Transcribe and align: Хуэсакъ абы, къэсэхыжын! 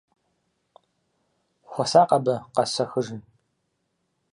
Хуэсакъ 1.69 2.11
абы, 2.17 2.35
къэсэхыжын! 2.55 3.21